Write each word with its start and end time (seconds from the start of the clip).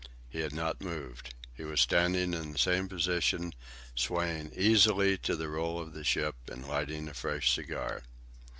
He 0.31 0.39
had 0.39 0.51
not 0.51 0.81
moved. 0.81 1.35
He 1.53 1.63
was 1.63 1.79
standing 1.79 2.33
in 2.33 2.51
the 2.53 2.57
same 2.57 2.89
position, 2.89 3.53
swaying 3.93 4.51
easily 4.55 5.15
to 5.19 5.35
the 5.35 5.47
roll 5.47 5.79
of 5.79 5.93
the 5.93 6.03
ship 6.03 6.37
and 6.51 6.67
lighting 6.67 7.07
a 7.07 7.13
fresh 7.13 7.53
cigar. 7.53 8.01